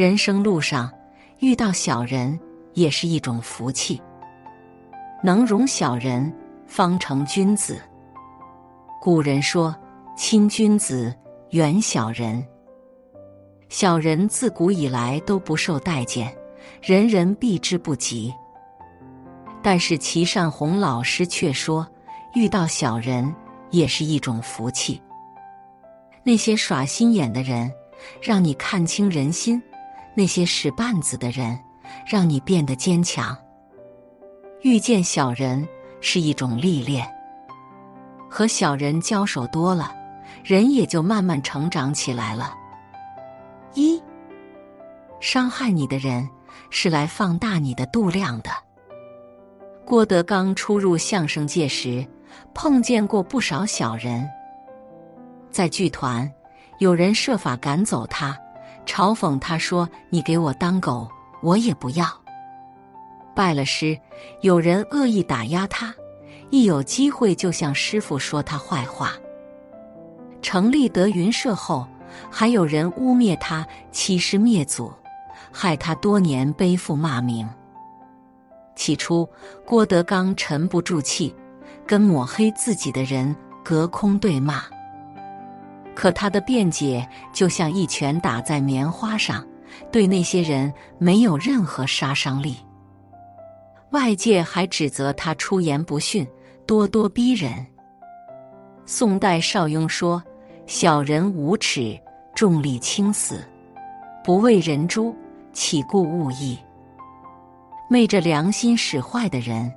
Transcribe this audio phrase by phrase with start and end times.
[0.00, 0.90] 人生路上
[1.40, 2.40] 遇到小人
[2.72, 4.00] 也是一种福气。
[5.22, 6.34] 能容小人，
[6.66, 7.78] 方成君子。
[8.98, 9.76] 古人说
[10.16, 11.14] ：“亲君子，
[11.50, 12.42] 远小人。”
[13.68, 16.34] 小人自古以来都不受待见，
[16.80, 18.32] 人人避之不及。
[19.62, 21.86] 但是齐善红老师却说，
[22.32, 23.34] 遇到小人
[23.68, 24.98] 也是一种福气。
[26.22, 27.70] 那些耍心眼的人，
[28.22, 29.60] 让你看清人心；
[30.14, 31.58] 那些使绊子的人，
[32.06, 33.36] 让你变得坚强。
[34.62, 35.66] 遇见小人
[36.00, 37.08] 是一种历练，
[38.28, 39.94] 和小人交手多了，
[40.44, 42.54] 人也就慢慢成长起来了。
[43.74, 44.02] 一，
[45.20, 46.28] 伤害你的人
[46.70, 48.50] 是来放大你的度量的。
[49.86, 52.06] 郭德纲初入相声界时，
[52.52, 54.28] 碰见过不少小人。
[55.50, 56.30] 在剧团，
[56.78, 58.38] 有人设法赶走他，
[58.86, 61.08] 嘲讽他说：“你给我当狗，
[61.42, 62.06] 我也不要。”
[63.34, 63.98] 拜了师，
[64.40, 65.94] 有人恶意打压他，
[66.50, 69.12] 一有机会就向师傅说他坏话。
[70.42, 71.86] 成立德云社后。
[72.28, 74.92] 还有人污蔑他欺师灭祖，
[75.52, 77.48] 害他多年背负骂名。
[78.74, 79.28] 起初，
[79.64, 81.32] 郭德纲沉不住气，
[81.86, 84.64] 跟抹黑自己的人隔空对骂。
[85.94, 89.46] 可他的辩解就像一拳打在棉花上，
[89.90, 92.56] 对那些人没有任何杀伤力。
[93.90, 96.26] 外界还指责他出言不逊，
[96.66, 97.66] 咄咄逼人。
[98.86, 100.22] 宋代邵雍说。
[100.66, 101.98] 小人无耻，
[102.32, 103.44] 重利轻死，
[104.22, 105.12] 不为人诛，
[105.52, 106.56] 岂顾物议？
[107.88, 109.68] 昧着良心使坏的人，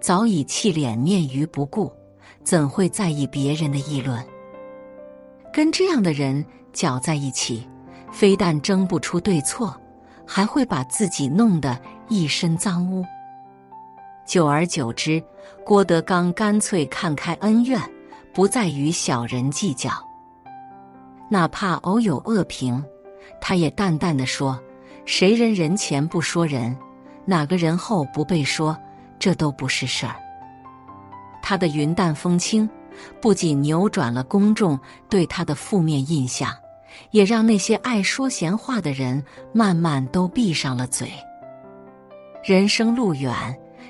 [0.00, 1.92] 早已弃脸面于不顾，
[2.42, 4.24] 怎会在意别人的议论？
[5.52, 7.68] 跟这样的人搅在一起，
[8.12, 9.74] 非但争不出对错，
[10.26, 11.78] 还会把自己弄得
[12.08, 13.04] 一身脏污。
[14.26, 15.22] 久而久之，
[15.64, 17.80] 郭德纲干脆看开恩怨，
[18.34, 19.90] 不再与小人计较。
[21.30, 22.84] 哪怕偶有恶评，
[23.40, 24.58] 他也淡淡的说
[25.06, 26.76] ：“谁人人前不说人，
[27.24, 28.76] 哪个人后不被说，
[29.18, 30.14] 这都不是事儿。”
[31.42, 32.68] 他的云淡风轻，
[33.20, 34.78] 不仅扭转了公众
[35.08, 36.54] 对他的负面印象，
[37.10, 41.10] 也让那些爱说闲话的人慢慢都闭上了嘴。
[42.44, 43.34] 人生路远，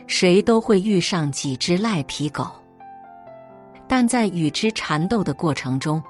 [0.07, 2.51] 谁都会遇上几只赖皮狗，
[3.87, 6.03] 但在与之缠斗的过程中。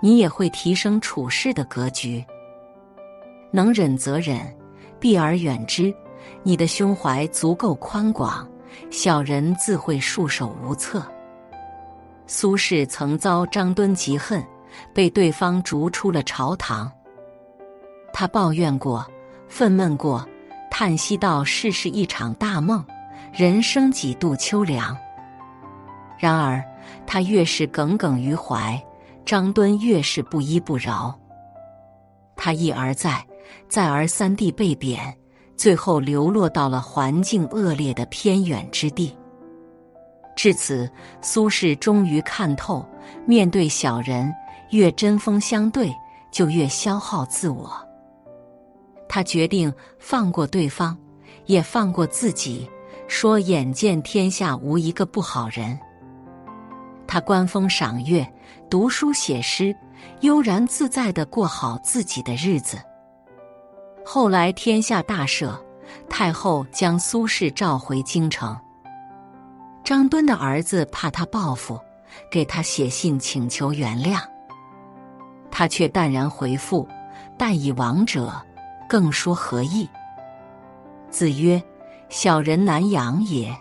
[0.00, 2.24] 你也会提升处事的格局，
[3.50, 4.40] 能忍则忍，
[4.98, 5.92] 避而远之。
[6.42, 8.48] 你的胸怀足够宽广，
[8.88, 11.04] 小人自会束手无策。
[12.26, 14.44] 苏轼曾遭张敦嫉恨，
[14.92, 16.90] 被对方逐出了朝堂。
[18.12, 19.06] 他抱怨过，
[19.48, 20.26] 愤懑过，
[20.70, 22.84] 叹息道：“世事一场大梦，
[23.32, 24.96] 人生几度秋凉。”
[26.18, 26.62] 然而，
[27.06, 28.80] 他越是耿耿于怀。
[29.26, 31.18] 张敦越是不依不饶，
[32.36, 33.24] 他一而再、
[33.70, 35.16] 再而三地被贬，
[35.56, 39.16] 最后流落到了环境恶劣的偏远之地。
[40.44, 40.86] 至此，
[41.22, 42.86] 苏轼终于看透：
[43.24, 44.30] 面对小人，
[44.72, 45.90] 越针锋相对，
[46.30, 47.72] 就越消耗自我。
[49.08, 50.94] 他决定放过对方，
[51.46, 52.68] 也放过自己，
[53.08, 55.78] 说：“眼见天下无一个不好人。”
[57.08, 58.30] 他观风赏月，
[58.68, 59.74] 读书写诗，
[60.20, 62.76] 悠然自在的过好自己的日子。
[64.04, 65.58] 后来天下大赦，
[66.10, 68.54] 太后将苏轼召回京城。
[69.84, 71.78] 张敦的儿子怕他报复，
[72.30, 74.18] 给他写信请求原谅，
[75.50, 76.88] 他却淡然回复
[77.36, 78.32] ：“但以亡者，
[78.88, 79.86] 更说何意？”
[81.10, 81.62] 子曰
[82.08, 83.54] ：“小人难养也，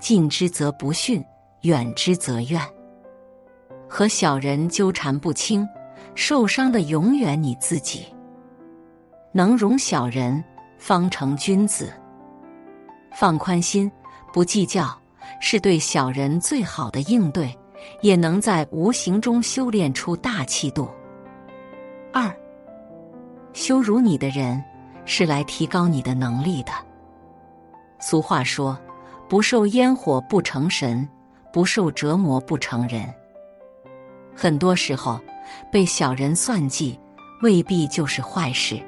[0.00, 1.24] 近之则不逊，
[1.60, 2.60] 远之则怨。”
[3.88, 5.66] 和小人纠缠不清，
[6.16, 8.04] 受伤的永远你自己。
[9.30, 10.42] 能容小人，
[10.76, 11.92] 方成君子。
[13.14, 13.90] 放宽心，
[14.32, 14.86] 不计较，
[15.40, 17.56] 是对小人最好的应对，
[18.00, 20.88] 也能在无形中修炼出大气度。
[22.12, 22.34] 二，
[23.52, 24.62] 羞辱你的人，
[25.04, 26.72] 是来提高你的能力的。
[27.98, 28.78] 俗话说
[29.28, 31.08] ：“不受烟火不成神，
[31.52, 33.12] 不受折磨不成人。”
[34.34, 35.20] 很多时候，
[35.70, 36.98] 被小人算计，
[37.42, 38.80] 未必就是坏事。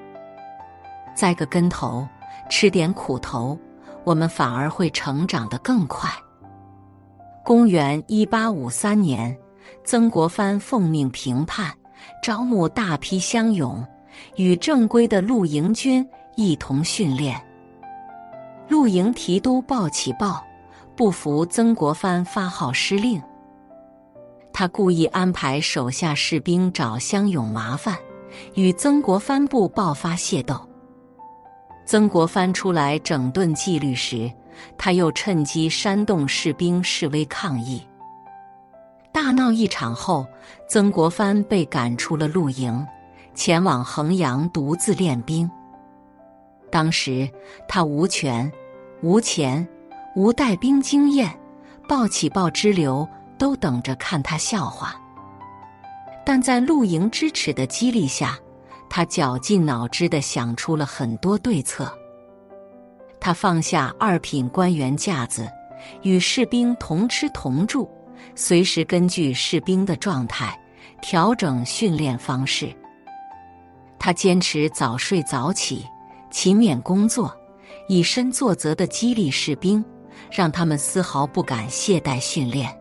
[1.14, 2.06] 栽个跟头，
[2.48, 3.58] 吃点苦头，
[4.04, 6.08] 我们反而会成长得更快。
[7.44, 9.37] 公元一八五三年，
[9.82, 11.72] 曾国藩奉命平叛，
[12.22, 13.84] 招募大批乡勇，
[14.37, 16.06] 与正规的陆营军
[16.37, 17.40] 一同训练。
[18.69, 20.44] 陆营提督鲍起豹
[20.94, 23.20] 不服曾国藩发号施令，
[24.52, 27.96] 他故意安排手下士兵找乡勇麻烦，
[28.54, 30.60] 与曾国藩部爆发械斗。
[31.87, 34.31] 曾国藩出来整顿纪律时，
[34.78, 37.86] 他又趁机煽动士兵示威抗议。
[39.12, 40.26] 大闹一场后，
[40.68, 42.86] 曾国藩被赶出了陆营，
[43.34, 45.50] 前往衡阳独自练兵。
[46.70, 47.28] 当时
[47.66, 48.50] 他无权、
[49.02, 49.66] 无钱、
[50.14, 51.36] 无带兵经验，
[51.88, 53.06] 报起报之流
[53.36, 54.94] 都等着看他笑话。
[56.24, 58.38] 但在陆营支持的激励下，
[58.88, 61.92] 他绞尽脑汁的想出了很多对策。
[63.20, 65.49] 他放下二品官员架子，
[66.02, 67.88] 与士兵同吃同住。
[68.34, 70.58] 随时根据士兵的状态
[71.00, 72.75] 调整训练方式。
[73.99, 75.84] 他坚持早睡早起、
[76.31, 77.34] 勤勉工作，
[77.88, 79.84] 以身作则的激励士兵，
[80.31, 82.75] 让他们丝毫不敢懈怠训练。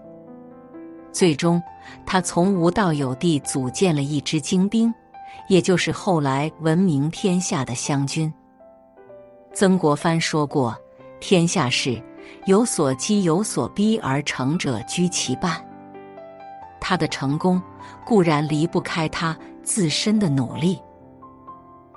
[1.11, 1.61] 最终，
[2.05, 4.93] 他从无到有地组建了一支精兵，
[5.47, 8.31] 也就是后来闻名天下的湘军。
[9.53, 10.75] 曾国藩说过
[11.19, 12.01] ：“天下事。”
[12.45, 15.63] 有所激有所逼而成者居其半。
[16.79, 17.61] 他的成功
[18.05, 20.79] 固然离不开他自身的努力，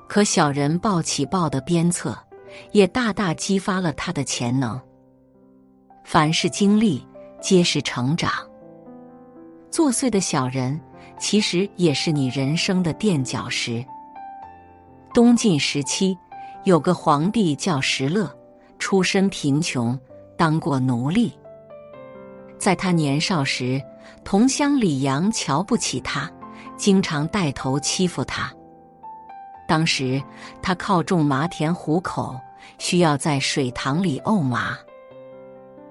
[0.08, 2.18] 可小人抱起抱的鞭策，
[2.72, 4.80] 也大大激发了他的潜能。
[6.02, 7.06] 凡是经历，
[7.40, 8.32] 皆是成长。
[9.70, 10.78] 作祟的小人，
[11.18, 13.84] 其实也是你人生的垫脚石。
[15.14, 16.18] 东晋时期，
[16.64, 18.30] 有个皇帝叫石勒，
[18.78, 19.98] 出身贫穷。
[20.34, 21.32] 当过奴隶，
[22.58, 23.80] 在他年少时，
[24.24, 26.28] 同乡李阳瞧不起他，
[26.76, 28.52] 经常带头欺负他。
[29.68, 30.20] 当时
[30.60, 32.34] 他靠种麻田糊口，
[32.78, 34.76] 需要在水塘里沤麻。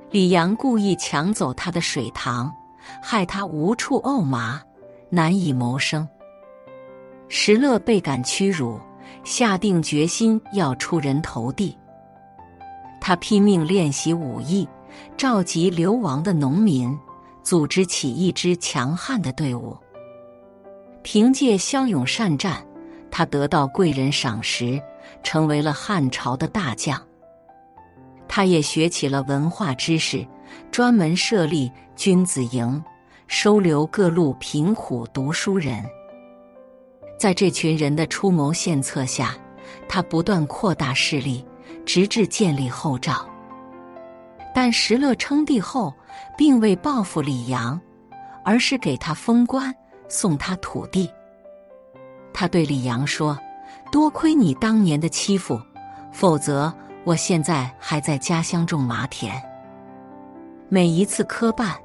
[0.09, 2.53] 李阳故意抢走他的水塘，
[3.01, 4.61] 害他无处沤麻，
[5.09, 6.05] 难以谋生。
[7.29, 8.77] 石勒倍感屈辱，
[9.23, 11.77] 下定决心要出人头地。
[12.99, 14.67] 他拼命练习武艺，
[15.17, 16.95] 召集流亡的农民，
[17.43, 19.75] 组织起一支强悍的队伍。
[21.03, 22.63] 凭借骁勇善战，
[23.09, 24.79] 他得到贵人赏识，
[25.23, 27.01] 成为了汉朝的大将。
[28.27, 30.25] 他也学起了文化知识，
[30.71, 32.81] 专门设立君子营，
[33.27, 35.83] 收留各路贫苦读书人。
[37.21, 39.37] 在这群人的出谋献策下，
[39.87, 41.45] 他不断扩大势力。
[41.85, 43.27] 直至建立后赵，
[44.55, 45.93] 但石勒称帝后，
[46.37, 47.79] 并未报复李阳，
[48.43, 49.73] 而是给他封官，
[50.07, 51.11] 送他土地。
[52.33, 53.37] 他对李阳说
[53.91, 55.59] ：“多亏你当年的欺负，
[56.11, 56.73] 否则
[57.03, 59.39] 我现在还在家乡种麻田。”
[60.69, 61.75] 每一次磕绊，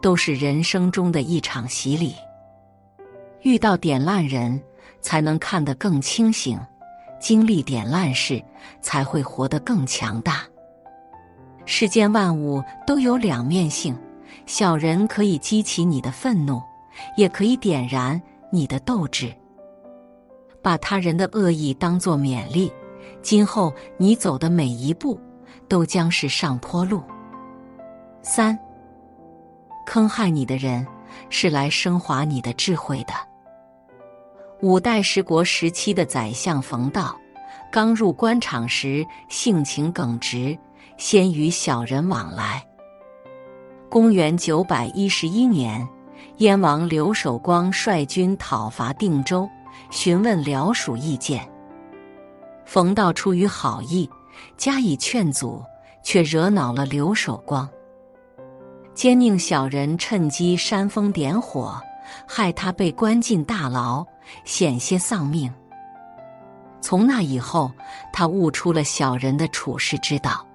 [0.00, 2.14] 都是人生中的一场洗礼。
[3.42, 4.62] 遇到点烂人，
[5.06, 6.58] 才能看得更清醒。
[7.20, 8.42] 经历点烂事，
[8.80, 10.42] 才会活得更强大。
[11.64, 13.96] 世间万物都有两面性，
[14.46, 16.60] 小人可以激起你的愤怒，
[17.16, 18.20] 也可以点燃
[18.50, 19.32] 你的斗志。
[20.60, 22.72] 把他人的恶意当作勉励，
[23.22, 25.18] 今后你走的每一步
[25.68, 27.00] 都将是上坡路。
[28.22, 28.58] 三，
[29.86, 30.84] 坑害你的人
[31.30, 33.35] 是来升华你的智慧的。
[34.62, 37.14] 五代十国时期的宰相冯道，
[37.70, 40.56] 刚入官场时性情耿直，
[40.96, 42.66] 先与小人往来。
[43.90, 45.86] 公元九百一十一年，
[46.38, 49.46] 燕王刘守光率军讨伐定州，
[49.90, 51.46] 询问辽属意见。
[52.64, 54.08] 冯道出于好意，
[54.56, 55.62] 加以劝阻，
[56.02, 57.68] 却惹恼了刘守光。
[58.94, 61.78] 奸佞小人趁机煽风点火，
[62.26, 64.02] 害他被关进大牢。
[64.44, 65.52] 险些丧命。
[66.80, 67.72] 从那以后，
[68.12, 70.46] 他悟出了小人的处世之道。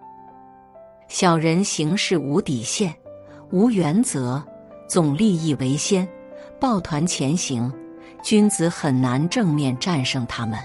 [1.07, 2.95] 小人行事无底线、
[3.49, 4.41] 无原则，
[4.87, 6.07] 总利益为先，
[6.59, 7.71] 抱团前行。
[8.23, 10.57] 君子很难正面战胜他们。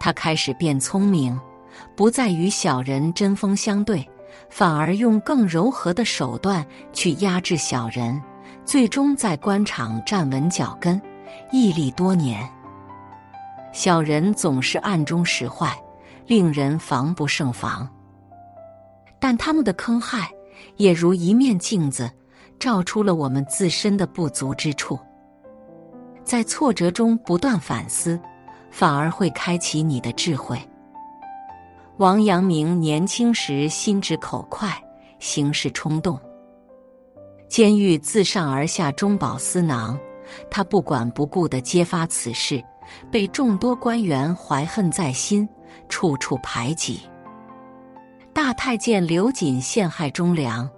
[0.00, 1.38] 他开始变聪明，
[1.94, 4.08] 不再与小人针锋相对，
[4.48, 8.20] 反而用更柔和的手段去压制小人，
[8.64, 11.00] 最终在官场站稳脚跟。
[11.50, 12.48] 屹立多年，
[13.72, 15.76] 小人总是暗中使坏，
[16.26, 17.88] 令人防不胜防。
[19.18, 20.30] 但他们的坑害
[20.76, 22.10] 也如一面镜子，
[22.58, 24.98] 照出了我们自身的不足之处。
[26.24, 28.18] 在挫折中不断反思，
[28.70, 30.58] 反而会开启你的智慧。
[31.98, 34.72] 王阳明年轻时心直口快，
[35.18, 36.18] 行事冲动，
[37.48, 39.98] 监狱自上而下中饱私囊，
[40.50, 42.62] 他不管不顾地揭发此事，
[43.10, 45.48] 被众多官员怀恨在心，
[45.88, 47.00] 处处排挤。
[48.32, 50.68] 大太监刘瑾陷害忠良，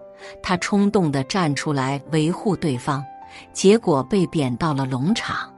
[0.43, 3.05] 他冲动地站出来维护对方，
[3.53, 5.53] 结果被贬到了龙场。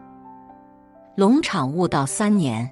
[1.15, 2.71] 龙场悟道三年。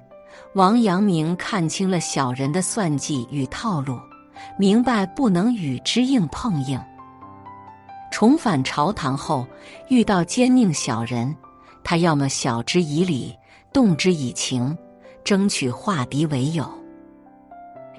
[0.53, 3.97] 王阳明看清了小人的算计与套路，
[4.57, 6.79] 明白不能与之硬碰硬。
[8.15, 9.45] 重返朝堂后，
[9.89, 11.35] 遇到奸佞小人，
[11.83, 13.37] 他要么晓之以理，
[13.73, 14.77] 动之以情，
[15.25, 16.63] 争取化敌为友；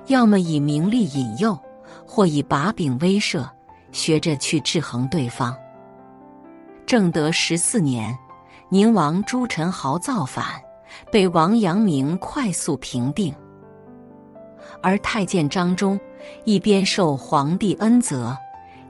[0.07, 1.59] 要么以名利引诱，
[2.07, 3.47] 或以把柄威慑，
[3.93, 5.55] 学着去制衡对方。
[6.87, 8.19] 正德十四年，
[8.71, 10.47] 宁王朱宸濠造反。
[11.13, 13.35] 被王阳明快速平定，
[14.83, 16.01] 而太监张忠
[16.47, 18.35] 一边受皇帝恩泽，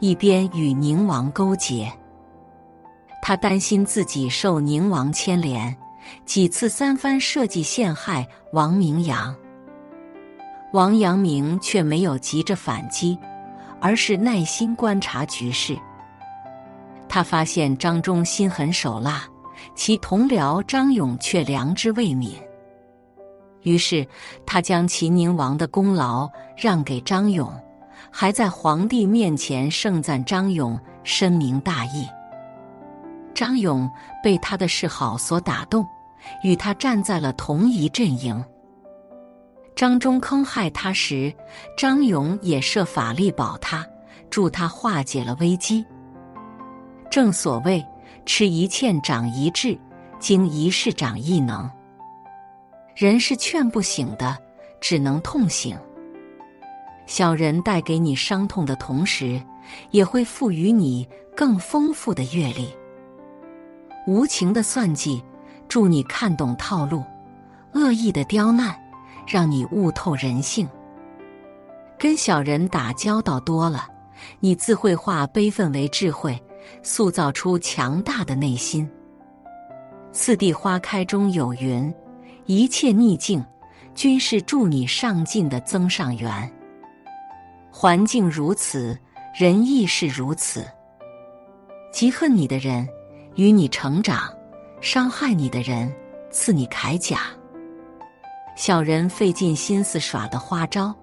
[0.01, 1.93] 一边与宁王勾结。
[3.23, 5.77] 他担心自己受宁王牵连，
[6.25, 9.35] 几次三番设计陷害王明阳。
[10.73, 13.19] 王阳明却没有急着反击，
[13.81, 15.77] 而是耐心观察局势。
[17.09, 19.25] 他发现张忠心狠手辣。
[19.75, 22.35] 其同僚张勇却良知未泯，
[23.63, 24.07] 于是
[24.45, 27.51] 他将秦宁王的功劳让给张勇，
[28.11, 32.07] 还在皇帝面前盛赞张勇深明大义。
[33.35, 33.91] 张勇
[34.23, 35.87] 被他的示好所打动，
[36.43, 38.45] 与他站在了同一阵营。
[39.75, 41.33] 张忠坑害他时，
[41.77, 43.87] 张勇也设法力保他，
[44.31, 45.85] 助他化解了危机。
[47.11, 47.85] 正所谓。
[48.25, 49.79] 吃一堑长一智，
[50.19, 51.71] 经一事长一能。
[52.97, 54.37] 人是劝不醒的，
[54.81, 55.79] 只能痛醒。
[57.07, 59.41] 小人带给你伤痛的同时，
[59.91, 62.69] 也会赋予你更丰富的阅历。
[64.07, 65.23] 无情的算计，
[65.69, 67.03] 助你看懂套路；
[67.73, 68.77] 恶意的刁难，
[69.27, 70.69] 让你悟透人性。
[71.99, 73.89] 跟小人打交道多了，
[74.41, 76.41] 你自会化悲愤为智慧。
[76.83, 78.91] 塑造出强大的内心。
[80.11, 81.95] 四地花开中有云
[82.47, 83.45] ：“一切逆境，
[83.95, 86.53] 均是助你上进的增上缘。”
[87.79, 88.99] 环境如此，
[89.39, 90.67] 人亦是如此。
[91.93, 92.89] 嫉恨你的人，
[93.35, 94.35] 与你成长；
[94.81, 95.95] 伤害你的人，
[96.31, 97.21] 赐你铠甲。
[98.57, 100.95] 小人费尽心思耍的花招，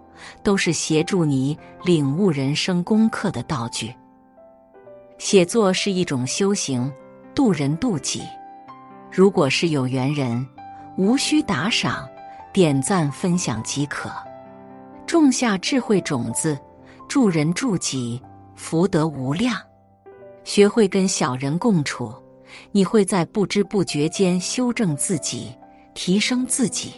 [0.42, 3.94] 都是协助你领悟人生功课的道具。
[5.20, 6.92] 写作是一种修行，
[7.36, 8.24] 渡人渡己。
[9.12, 10.44] 如果是有缘人，
[10.98, 12.10] 无需打赏，
[12.52, 14.12] 点赞分享即可。
[15.06, 16.58] 种下智慧种子，
[17.08, 18.22] 助人助己，
[18.56, 19.56] 福德无量。
[20.44, 22.14] 学会跟小人共处，
[22.72, 25.56] 你会在不知不觉间修正自己，
[25.94, 26.94] 提升自己。